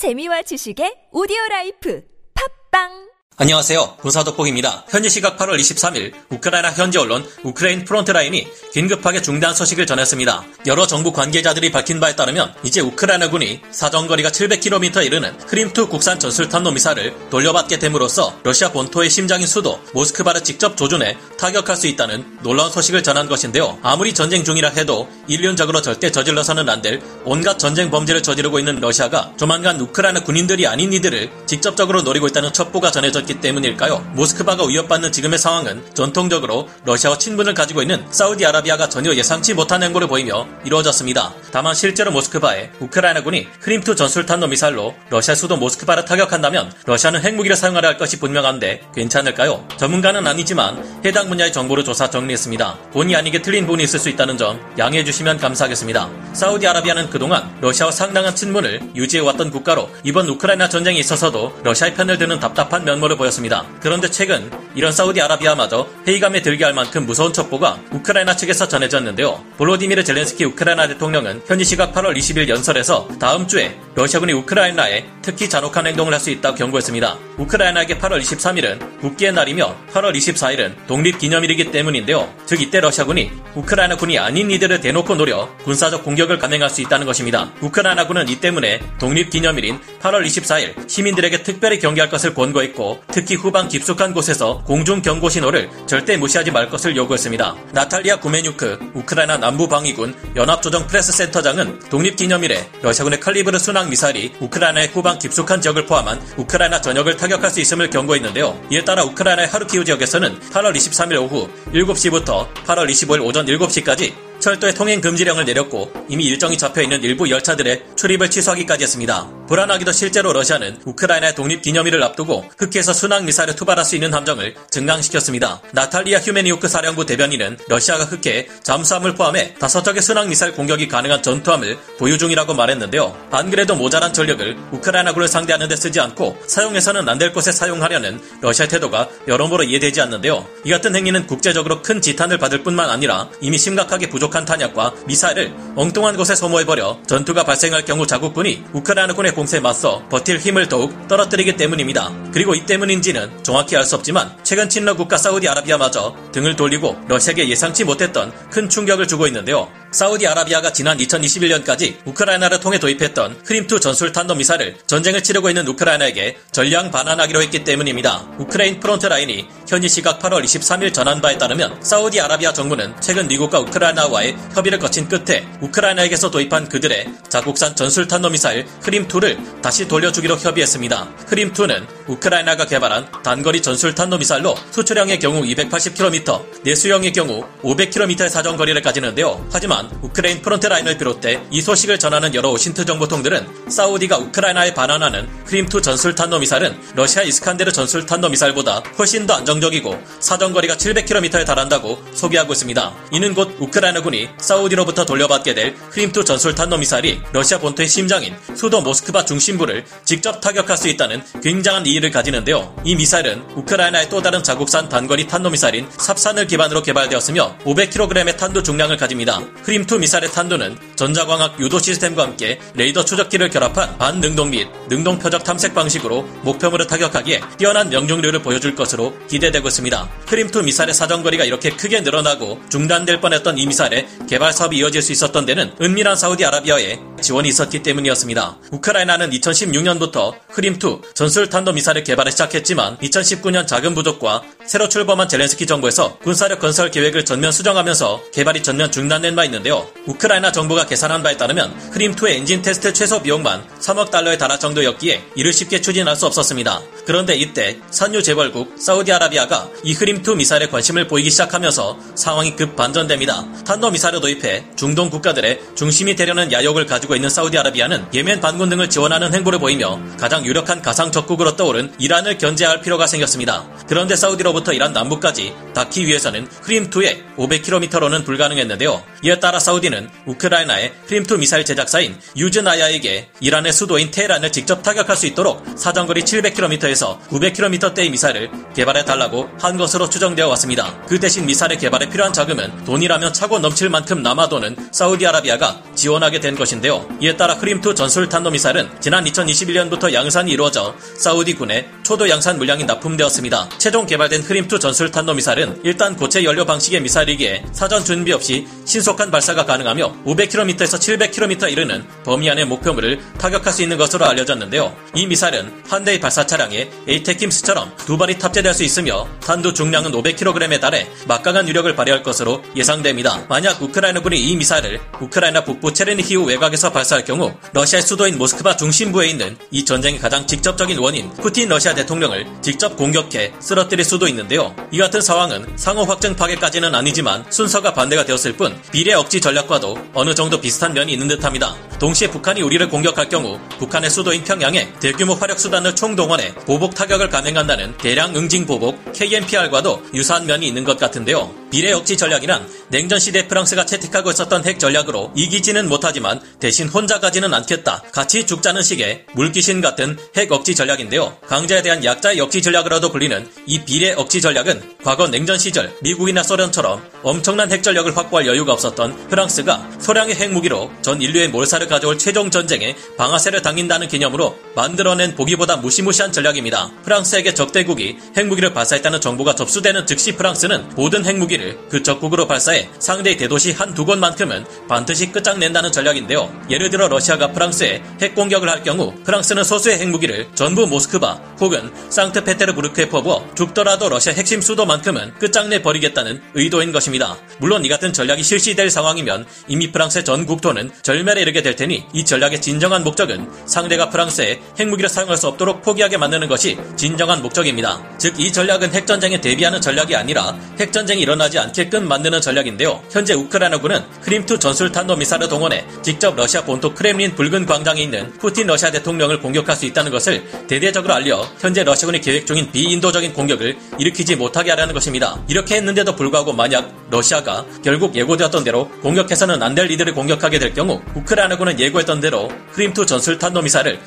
[0.00, 2.00] 재미와 지식의 오디오 라이프.
[2.32, 3.09] 팟빵
[3.40, 3.96] 안녕하세요.
[4.02, 4.84] 군사독복입니다.
[4.90, 10.44] 현지 시각 8월 23일 우크라이나 현지 언론 Ukraine Frontline이 긴급하게 중대 소식을 전했습니다.
[10.66, 16.72] 여러 정부 관계자들이 밝힌 바에 따르면 이제 우크라이나군이 사정거리가 700km 이르는 크림 two 국산 전술탄도
[16.72, 23.02] 미사일을 돌려받게 됨으로써 러시아 본토의 심장인 수도 모스크바를 직접 조준해 타격할 수 있다는 놀라운 소식을
[23.02, 23.78] 전한 것인데요.
[23.82, 29.32] 아무리 전쟁 중이라 해도 인륜적으로 절대 저질러서는 안 될 온갖 전쟁 범죄를 저지르고 있는 러시아가
[29.38, 34.04] 조만간 우크라이나 군인들이 아닌 이들을 직접적으로 노리고 있다는 첩보가 전해졌기 있기 때문일까요?
[34.14, 40.46] 모스크바가 위협받는 지금의 상황은 전통적으로 러시아와 친분을 가지고 있는 사우디아라비아가 전혀 예상치 못한 행보를 보이며
[40.64, 41.32] 이루어졌습니다.
[41.52, 47.88] 다만 실제로 모스크바에 우크라이나군이 크림 two 전술탄도 미사일로 러시아 수도 모스크바를 타격한다면 러시아는 핵무기를 사용하려
[47.88, 49.66] 할 것이 분명한데 괜찮을까요?
[49.76, 52.78] 전문가는 아니지만 해당 분야의 정보를 조사 정리했습니다.
[52.92, 56.10] 본의 아니게 틀린 부분이 있을 수 있다는 점 양해해 주시면 감사하겠습니다.
[56.32, 62.84] 사우디아라비아는 그동안 러시아와 상당한 친분을 유지해왔던 국가로 이번 우크라이나 전쟁에 있어서도 러시아의 편을 드는 답답한
[62.84, 63.66] 면모를 보였습니다.
[63.80, 69.44] 그런데 최근 이런 사우디아라비아마저 회의감에 들게 할 만큼 무서운 첩보가 우크라이나 측에서 전해졌는데요.
[69.56, 75.86] 볼로디미르 젤렌스키 우크라이나 대통령은 현지 시각 8월 20일 연설에서 다음 주에 러시아군이 우크라이나에 특히 잔혹한
[75.86, 77.18] 행동을 할 수 있다고 경고했습니다.
[77.38, 82.32] 우크라이나에게 8월 23일은 국기의 날이며 8월 24일은 독립기념일이기 때문인데요.
[82.46, 87.50] 즉 이때 러시아군이 우크라이나군이 아닌 이들을 대놓고 노려 군사적 공격을 감행할 수 있다는 것입니다.
[87.62, 94.62] 우크라이나군은 이 때문에 독립기념일인 8월 24일 시민들에게 특별히 경계할 것을 권고했고 특히 후방 깊숙한 곳에서
[94.64, 97.56] 공중 경고 신호를 절대 무시하지 말 것을 요구했습니다.
[97.72, 105.18] 나탈리아 구메뉴크 우크라이나 남부 방위군 연합조정 프레스 센터장은 독립기념일에 러시아군의 칼리브르 순항 미사일이 우크라이나의 후방
[105.18, 108.60] 깊숙한 지역을 포함한 우크라이나 전역을 타격할 수 있음을 경고했는데요.
[108.70, 115.00] 이에 따라 우크라이나의 하르키우 지역에서는 8월 23일 오후 7시부터 8월 25일 오전 7시까지 철도의 통행
[115.00, 119.39] 금지령을 내렸고 이미 일정이 잡혀 있는 일부 열차들의 출입을 취소하기까지 했습니다.
[119.50, 125.60] 불안하기도 실제로 러시아는 우크라이나의 독립 기념일을 앞두고 흑해에서 순항 미사일을 투발할 수 있는 함정을 증강시켰습니다.
[125.72, 131.76] 나탈리아 휴메니우크 사령부 대변인은 러시아가 흑해에 잠수함을 포함해 다섯 척의 순항 미사일 공격이 가능한 전투함을
[131.98, 133.26] 보유 중이라고 말했는데요.
[133.32, 138.68] 안 그래도 모자란 전력을 우크라이나군을 상대하는 데 쓰지 않고 사용해서는 안 될 곳에 사용하려는 러시아의
[138.68, 140.46] 태도가 여러모로 이해되지 않는데요.
[140.64, 146.16] 이 같은 행위는 국제적으로 큰 지탄을 받을 뿐만 아니라 이미 심각하게 부족한 탄약과 미사일을 엉뚱한
[146.16, 152.12] 곳에 소모해버려 전투가 발생할 경우 자국군이 우크라이나군의 공세에 맞서 버틸 힘을 더욱 떨어뜨리기 때문입니다.
[152.30, 157.84] 그리고 이 때문인지는 정확히 알 수 없지만 최근 친러 국가 사우디아라비아마저 등을 돌리고 러시아에게 예상치
[157.84, 159.68] 못했던 큰 충격을 주고 있는데요.
[159.92, 166.90] 사우디아라비아가 지난 2021년까지 우크라이나를 통해 도입했던 크림투 전술 탄도 미사일을 전쟁을 치르고 있는 우크라이나에게 전량
[166.90, 168.28] 반환하기로 했기 때문입니다.
[168.38, 174.36] 우크라인 프론트 라인이 현지 시각 8월 23일 전한 바에 따르면 사우디아라비아 정부는 최근 미국과 우크라이나와의
[174.54, 181.08] 협의를 거친 끝에 우크라이나에게서 도입한 그들의 자국산 전술 탄도 미사일 크림2를 다시 돌려주기로 협의했습니다.
[181.26, 188.80] 크림2는 우크라이나가 개발한 단거리 전술 탄도 미사일로 수출형의 경우 280km, 내수형의 경우 500km의 사정 거리를
[188.82, 189.46] 가지는데요.
[189.52, 195.82] 하지만 우크라인 프론트 라인을 비롯해 이 소식을 전하는 여러 OSINT 정보통들은 사우디가 우크라이나에 반환하는 크림2
[195.82, 202.02] 전술 탄도 미사일은 러시아 이스칸데르 전술 탄도 미사일보다 훨씬 더 안정적이고 사정 거리가 700km에 달한다고
[202.14, 202.92] 소개하고 있습니다.
[203.12, 209.24] 이는 곧 우크라이나군이 사우디로부터 돌려받게 될 크림2 전술 탄도 미사일이 러시아 본토의 심장인 수도 모스크바
[209.24, 212.74] 중심부를 직접 타격할 수 있다는 굉장한 의의를 가지는데요.
[212.84, 218.96] 이 미사일은 우크라이나의 또 다른 자국산 단거리 탄도 미사일인 삽산을 기반으로 개발되었으며 500kg의 탄두 중량을
[218.96, 219.40] 가집니다.
[219.64, 225.74] 크림2 미사일의 탄두는 전자광학 유도 시스템과 함께 레이더 추적기를 결합한 반능동 및 능동 표적 탐색
[225.74, 230.08] 방식으로 목표물을 타격하기에 뛰어난 명중률을 보여줄 것으로 기대되고 있습니다.
[230.26, 235.44] 크림2 미사일의 사정거리가 이렇게 크게 늘어나고 중단될 뻔했던 이 미사일의 개발 사업이 이어질 수 있었던
[235.44, 238.58] 데는 은밀한 사우디아라비아의 지원이 있었기 때문이었습니다.
[238.72, 246.16] 우크라이나는 2016년부터 크림2 전술 탄도 미사일을 개발을 시작했지만 2019년 자금 부족과 새로 출범한 젤렌스키 정부에서
[246.18, 249.88] 군사력 건설 계획을 전면 수정하면서 개발이 전면 중단된 바 있는데요.
[250.06, 255.52] 우크라이나 정부가 계산한 바에 따르면 크림2의 엔진 테스트 최소 비용만 3억 달러에 달할 정도였기에 이를
[255.52, 256.82] 쉽게 추진할 수 없었습니다.
[257.04, 263.64] 그런데 이때 산유 재벌국 사우디아라비아가 이 크림2 미사일에 관심을 보이기 시작하면서 상황이 급 반전됩니다.
[263.64, 269.34] 탄도 미사일을 도입해 중동 국가들의 중심이 되려는 야욕을 가지고 있는 사우디아라비아는 예멘 반군 등을 지원하는
[269.34, 273.66] 행보를 보이며 가장 유력한 가상 적국으로 떠오른 이란을 견제할 필요가 생겼습니다.
[273.90, 279.02] 그런데 사우디로부터 이란 남부까지 닿기 위해서는 크림2의 500km로는 불가능했는데요.
[279.24, 285.64] 이에 따라 사우디는 우크라이나의 크림2 미사일 제작사인 유즈나야에게 이란의 수도인 테헤란을 직접 타격할 수 있도록
[285.76, 290.96] 사정거리 700km에서 700에서 900km대의 미사일을 개발해 달라고 한 것으로 추정되어 왔습니다.
[291.08, 297.08] 그 대신 미사일의 개발에 필요한 자금은 돈이라면 차고 넘칠 만큼 남아도는 사우디아라비아가 지원하게 된 것인데요.
[297.20, 302.84] 이에 따라 크림투 전술 탄도 미사일은 지난 2021년부터 양산이 이루어져 사우디 군에 초도 양산 물량이
[302.84, 303.68] 납품되었습니다.
[303.80, 309.64] 최종 개발된 크림투 전술탄도 미사일은 일단 고체 연료 방식의 미사일이기에 사전 준비 없이 신속한 발사가
[309.64, 314.94] 가능하며 500km에서 700km 이르는 범위 안의 목표물을 타격할 수 있는 것으로 알려졌는데요.
[315.14, 320.78] 이 미사일은 한 대의 발사 차량에 ATACMS처럼 두 발이 탑재될 수 있으며 탄두 중량은 500kg에
[320.78, 323.46] 달해 막강한 위력을 발휘할 것으로 예상됩니다.
[323.48, 329.56] 만약 우크라이나군이 이 미사일을 우크라이나 북부 체르니히우 외곽에서 발사할 경우 러시아의 수도인 모스크바 중심부에 있는
[329.70, 334.74] 이 전쟁의 가장 직접적인 원인 푸틴 러시아 대통령을 직접 공격해 쓰러뜨릴 수도 있는데요.
[334.90, 340.34] 이 같은 상황은 상호 확정 파괴까지는 아니지만 순서가 반대가 되었을 뿐 비례 억지 전략과도 어느
[340.34, 341.76] 정도 비슷한 면이 있는 듯합니다.
[342.00, 347.96] 동시에 북한이 우리를 공격할 경우 북한의 수도인 평양에 대규모 화력 수단을 총동원해 보복 타격을 감행한다는
[347.98, 351.59] 대량 응징 보복 KMPR과도 유사한 면이 있는 것 같은데요.
[351.70, 357.54] 비례 억지 전략이란 냉전 시대 프랑스가 채택하고 있었던 핵 전략으로 이기지는 못하지만 대신 혼자 가지는
[357.54, 358.02] 않겠다.
[358.12, 361.36] 같이 죽자는 식의 물귀신 같은 핵 억지 전략인데요.
[361.46, 367.02] 강자에 대한 약자의 억지 전략으로도 불리는 이 비례 억지 전략은 과거 냉전 시절 미국이나 소련처럼
[367.22, 372.96] 엄청난 핵 전력을 확보할 여유가 없었던 프랑스가 소량의 핵무기로 전 인류의 몰살을 가져올 최종 전쟁에
[373.16, 376.90] 방아쇠를 당긴다는 개념으로 만들어낸 보기보다 무시무시한 전략입니다.
[377.04, 383.72] 프랑스에게 적대국이 핵무기를 발사했다는 정보가 접수되는 즉시 프랑스는 모든 핵무기를 그 적국으로 발사해 상대의 대도시
[383.72, 386.50] 한두 곳만큼은 반드시 끝장낸다는 전략인데요.
[386.70, 393.08] 예를 들어 러시아가 프랑스에 핵 공격을 할 경우 프랑스는 소수의 핵무기를 전부 모스크바 혹은 상트페테르부르크에
[393.08, 397.36] 퍼부어 죽더라도 러시아 핵심 수도만큼은 끝장내 버리겠다는 의도인 것입니다.
[397.58, 402.24] 물론 이 같은 전략이 실시될 상황이면 이미 프랑스의 전 국토는 절멸에 이르게 될 테니 이
[402.24, 408.00] 전략의 진정한 목적은 상대가 프랑스에 핵무기를 사용할 수 없도록 포기하게 만드는 것이 진정한 목적입니다.
[408.18, 413.02] 즉 이 전략은 핵전쟁에 대비하는 전략이 아니라 핵전쟁이 일어나지 않게끔 만드는 전략인데요.
[413.10, 418.66] 현재 우크라이나군은 크림투 전술 탄도 미사일을 동원해 직접 러시아 본토 크렘린 붉은 광장에 있는 푸틴
[418.66, 424.36] 러시아 대통령을 공격할 수 있다는 것을 대대적으로 알려 현재 러시아군이 계획 중인 비인도적인 공격을 일으키지
[424.36, 425.38] 못하게 하려는 것입니다.
[425.48, 431.00] 이렇게 했는데도 불구하고 만약 러시아가 결국 예고되었던 대로 공격해서는 안 될 이들을 공격하게 될 경우
[431.14, 433.98] 우크라이나군은 예고했던 대로 크림투 전술 탄도 미사일을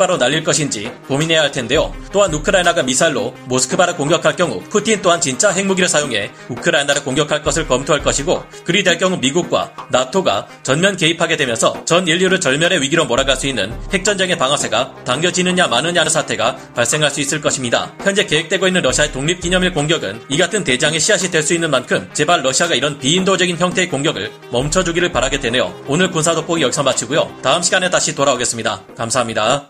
[0.00, 1.94] 모스크바로 날릴 것인지 고민해야 할 텐데요.
[2.12, 8.02] 또한 우크라이나가 미사일로 모스크바를 공격할 경우 푸틴 또한 진짜 핵무기를 사용해 우크라이나를 공격할 것을 검토할
[8.02, 13.46] 것이고 그리 될 경우 미국과 나토가 전면 개입하게 되면서 전 인류를 절멸의 위기로 몰아갈 수
[13.46, 17.92] 있는 핵전쟁의 방아쇠가 당겨지느냐 마느냐는 사태가 발생할 수 있을 것입니다.
[18.02, 22.42] 현재 계획되고 있는 러시아의 독립기념일 공격은 이 같은 대재앙의 씨앗이 될 수 있는 만큼 제발
[22.42, 25.74] 러시아가 이런 비인도적인 형태의 공격을 멈춰주기를 바라게 되네요.
[25.88, 27.38] 오늘 군사 돋보기 여기서 마치고요.
[27.42, 28.82] 다음 시간에 다시 돌아오겠습니다.
[28.94, 29.69] 감사합니다.